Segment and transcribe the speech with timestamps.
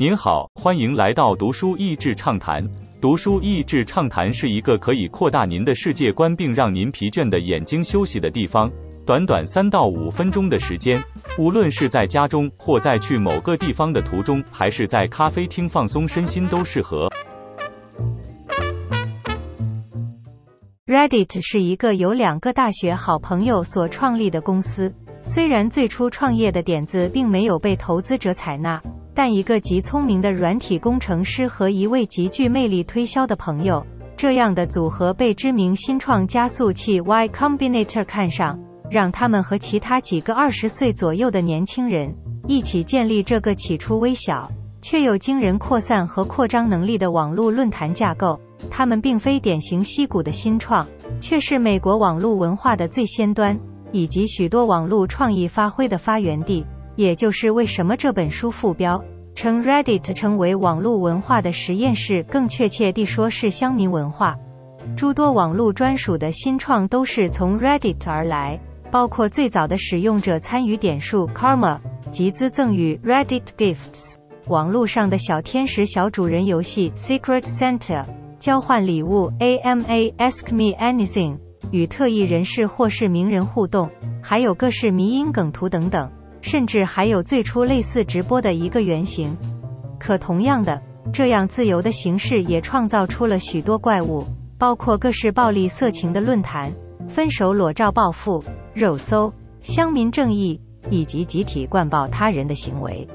[0.00, 2.66] 您好，欢迎来到读书益智畅谈。
[3.02, 8.72] 读书益智畅谈是一个可以扩大您的世界观并让您疲倦的眼睛休息的地方。
[9.04, 10.98] 短短三到五分钟的时间，
[11.38, 17.06] 无论是在家中或在去某个地方的途中，还是在咖啡厅放松身心，都适合。
[20.86, 24.90] Reddit 是一个由两个大学好朋友所创立的公司。
[25.22, 28.82] 虽然最初创业的点子并没有被投资者采纳，
[29.14, 33.84] 但一个极聪明的软体工程师和一位极具魅力推销的朋友，
[34.16, 38.58] 这样的组合被知名新创加速器 Y Combinator 看上，
[38.90, 42.14] 让他们和其他几个二十岁左右的年轻人
[42.46, 48.38] 一起建立这个起初微小却有惊人扩散和扩张能力的网络论坛架构。
[48.70, 50.86] 他们并非典型溪谷的新创，
[51.18, 53.58] 却是美国网络文化的最先端，
[53.90, 56.64] 以及许多网络创意发挥的发源地。
[57.00, 59.02] 也就是为什么这本书副标
[59.34, 64.36] 称 Reddit 成为网络文化的实验室，更确切地说是乡民文化。
[64.94, 71.78] 诸多网络专属的新创都是从 Reddit 而来，包括最早的使用者参与点数 Karma、
[72.10, 74.16] 集资赠与 Reddit Gifts、
[74.48, 78.04] 网络上的小天使小主人游戏 Secret Santa。
[78.38, 81.38] 交换礼物 AMA Ask Me Anything
[81.70, 83.88] 与特异人士或是名人互动，
[84.22, 89.36] 还有各式迷因梗图等等，甚至还有最初类似直播的一个原型。
[89.98, 90.80] 可同样的，
[91.12, 94.24] 这样自由的形式也创造出了许多怪物，
[94.58, 96.72] 包括各式暴力色情的论坛、
[97.08, 98.42] 分手裸照报复、
[98.74, 103.06] 肉搜、乡民正义以及集体灌爆他人的行为。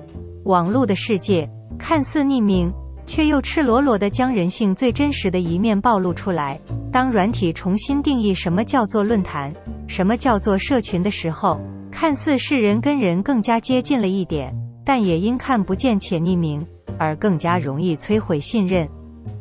[0.44, 2.72] 网络的世界看似匿名。
[3.08, 6.60] 却又赤裸裸地将人性最真实的一面暴露出来。
[6.92, 9.54] 当软体重新定义什么叫做论坛，
[9.88, 11.62] 什么叫做社群的时候，
[11.98, 16.62] 看似是人跟人更加接近了一点，但也因看不见且匿名，
[17.00, 18.86] 而更加容易摧毁信任。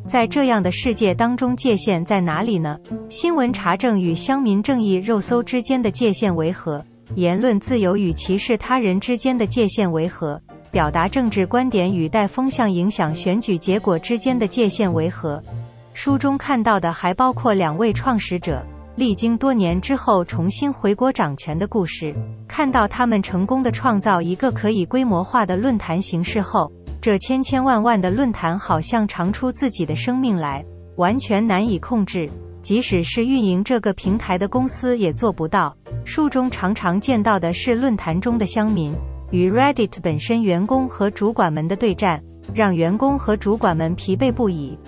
[0.06, 2.78] 在这样的世界当中，界限在哪里呢？
[3.08, 6.80] 新闻查证与乡民正义肉搜之间的界限为何？
[7.17, 10.40] 言论自由与歧视他人之间的界限为何？
[10.70, 15.42] 表达政治观点与带风向影响选举结果之间的界限为何？
[15.92, 18.64] 书中看到的还包括两位创始者
[18.96, 22.14] 历经多年之后重新回国掌权的故事。
[22.46, 30.64] 看到他们成功的创造一个可以规模化的论坛形式后，这千千万万的论坛好像长出自己的生命来，
[30.96, 32.30] 完全难以控制。
[32.62, 35.77] 即使是运营这个平台的公司也做不到。
[36.04, 38.94] 书中常常见到的是论坛中的乡民。
[39.30, 42.22] 与 Reddit 本身员工和主管们的对战，
[42.54, 44.78] 让员工和主管们疲惫不已。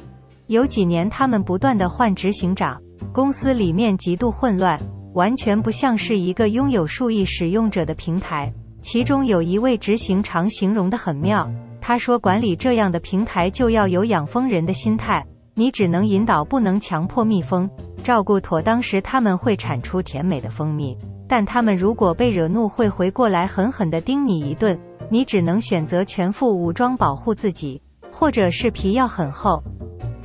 [0.47, 2.81] 有几年，他们不断的换执行长，
[3.13, 4.81] 公司里面极度混乱，
[5.15, 8.53] 完全不像是一个拥有数亿使用者的平台。
[8.81, 15.25] 其中有一位执行长形容的很妙，他说：“管理这样的平台就要有养蜂人的心态，
[15.55, 17.69] 你只能引导，不能强迫蜜蜂。
[18.05, 20.97] 照顾妥当时，他们会产出甜美的蜂蜜。”
[21.29, 24.79] 但他们如果被惹怒，会回过来狠狠地叮你一顿。
[25.11, 27.83] 你只能选择全副武装保护自己，
[28.13, 29.61] 或者是皮要很厚。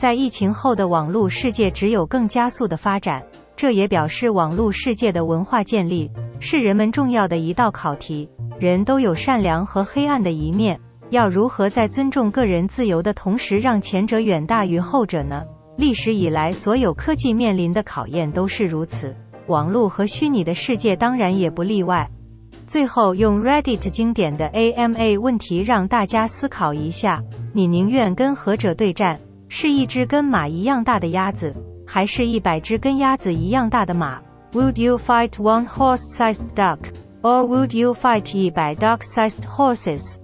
[0.01, 3.21] 在疫情后的网络世界，只有更加速的发展。
[3.55, 8.27] 这也表示网络世界的文化建立是人们重要的一道考题。
[8.59, 10.79] 人都有善良和黑暗的一面，
[11.11, 15.43] 要如何在尊重个人自由的同时，让前者远大于后者呢？
[15.77, 19.15] 历史以来，所有科技面临的考验都是如此。
[19.45, 22.09] 网络和虚拟的世界当然也不例外。
[22.65, 27.21] 最后，用 Reddit 经典的 AMA 问题让大家思考一下：
[27.53, 29.19] 你宁愿跟何者对战？
[29.53, 31.53] 是一只跟马一样大的鸭子，
[31.85, 34.17] 还是一百只跟鸭子一样大的马
[34.53, 36.77] ？Would you fight one horse-sized duck,
[37.21, 40.15] or would you fight 一百 duck-sized horses？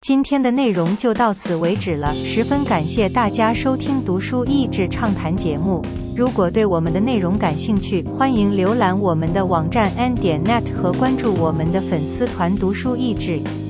[0.00, 5.84] 今天的内容就到此为止了，十分感谢大家收听读书益智畅谈节目。
[6.16, 13.42] 如果对我们的内容感兴趣，欢迎浏览我们的网站 n 点 net 和关注我们的粉丝团读书益智，